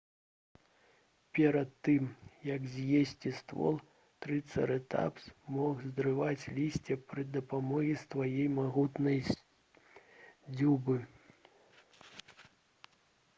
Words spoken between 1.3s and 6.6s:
перад тым як з'есці ствол трыцэратапс мог зрываць